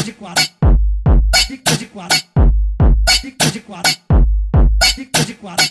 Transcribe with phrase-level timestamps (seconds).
[0.00, 0.50] Fica de quatro,
[1.46, 2.24] fica de quatro,
[3.20, 3.92] fica de quatro,
[4.94, 5.66] fica de quatro.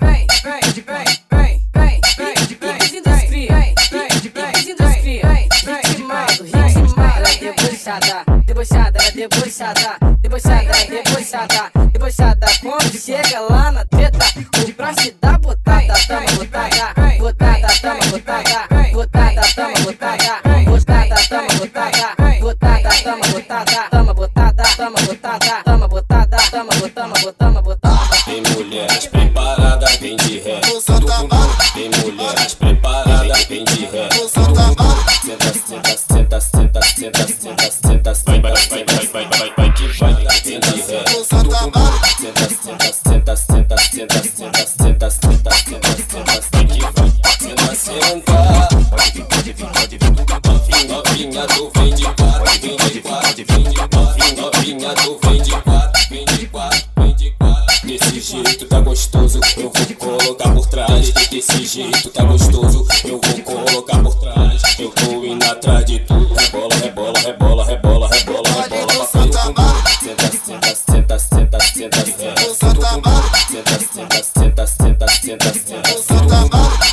[0.00, 6.44] Vem, vem, vem, vem, vem, vem, vem, indústria, vem, vem, vem, indústria, vem, vem, ritmado,
[6.44, 14.72] ritmado, ela é debochada, debochada, debochada, debochada, debochada, debochada, quando chega lá na treta, o
[14.72, 20.43] broche dá botada, toma botada, botada, toma botada, botada, toma botada, botada,
[23.64, 28.16] botada, toma botada, toma botada, toma botada, toma botada, toma botada.
[28.24, 30.60] Tem mulheres preparadas, vem de ré.
[30.60, 31.06] Tudo.
[31.72, 34.08] Tem mulheres preparadas, vem de ré.
[34.08, 35.04] Tudo com tudo.
[35.24, 39.86] Senta, senta, senta, senta, senta, senta, senta, vai, vai, vai, vai, vai, vai, vai que
[39.98, 40.14] vai.
[40.14, 41.04] Vem de ré.
[41.04, 41.90] Tudo com tudo.
[42.20, 45.50] Senta, senta, senta, senta, senta, senta, senta, senta, senta, senta,
[46.52, 47.12] vai que vai.
[47.40, 48.34] Senta, senta.
[48.90, 50.04] Pode vir, pode vir, pode vir.
[50.88, 52.83] Novinha, tu vem de quatro, vem de
[54.94, 57.86] Tu vem de quatro, vem de quatro, vem de quatro.
[57.86, 61.10] Desse jeito tá gostoso, eu vou colocar por trás.
[61.30, 64.62] Desse jeito tá gostoso, eu vou colocar por trás.
[64.78, 66.32] Eu tô indo atrás de tudo.
[66.34, 68.10] Rebola, rebola, rebola, rebola, rebola,
[68.54, 69.06] rebola.
[69.06, 69.40] Senta,
[70.38, 71.20] senta, senta, senta,
[71.58, 71.58] senta,
[72.04, 72.54] senta.
[72.54, 72.86] Senta,
[73.86, 75.94] senta, senta, senta, senta, senta.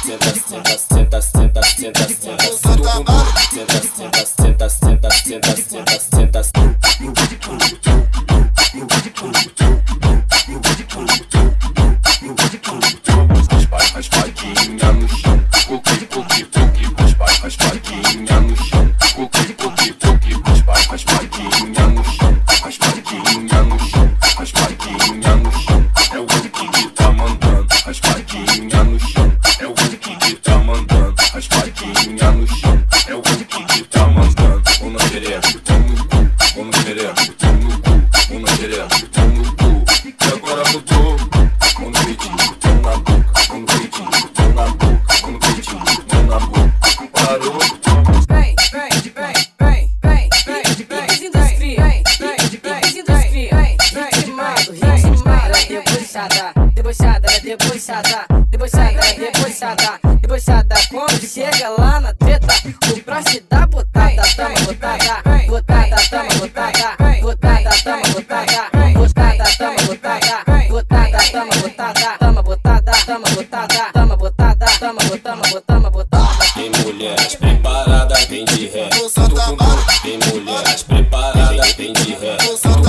[0.01, 0.37] Senta,
[0.77, 1.23] senta, senta, senta,
[1.61, 2.01] senta, senta.
[3.51, 5.53] Senta, senta, senta, senta, senta,
[5.99, 6.70] senta, senta.
[38.61, 41.17] querer Então e agora mudou
[41.73, 46.69] Com dedinho, botão na boca Com dedinho, botão na boca Com dedinho, botão na boca
[47.11, 47.59] Parou
[48.29, 55.11] Vem, vem, vem, vem, vem, vem, vem Indústria, vem, vem, indústria Vem, vem, demais, vem,
[55.15, 62.53] demais Debochada, debochada, debochada Debochada, debochada Debochada quando chega lá na treta
[62.95, 63.39] O praxe
[71.31, 76.45] toma botada, toma botada, toma botada, toma botada, toma botada, toma botada.
[76.53, 78.89] Tem mulheres preparadas, vem de ré.
[80.03, 82.35] Tem mulheres preparadas, vem de ré.
[82.37, 82.81] Tudo.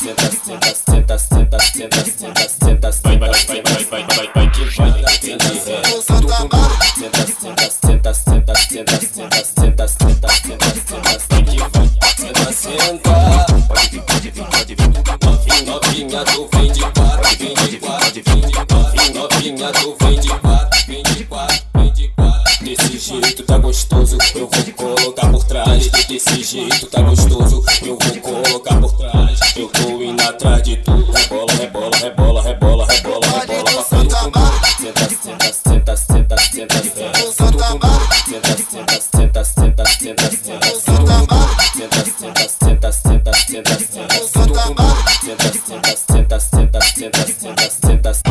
[0.00, 4.64] Senta, senta, senta, senta, senta, senta, senta, vai, vai, vai, vai, vai, vai, vai que
[4.76, 4.92] vai.
[5.22, 5.38] Vem
[20.30, 22.64] de quatro, vem de quatro, vem de quatro.
[22.64, 25.88] Desse jeito tá gostoso, eu vou colocar por trás.
[26.08, 29.40] Desse jeito tá gostoso, eu vou colocar por trás.
[29.56, 31.10] Eu tô indo atrás de tudo.
[31.12, 33.82] Rebola, rebola, rebola, rebola, rebola, rebola.
[33.84, 34.50] Frente com tudo.
[34.78, 37.12] Senta, senta, senta, senta, senta, senta.
[37.36, 37.88] Tudo com tudo.
[38.28, 40.60] Senta, senta, senta, senta, senta, senta.
[42.60, 44.10] Senta, senta, senta, senta, senta.
[44.30, 48.29] Senta, senta, senta, senta, senta, senta, senta.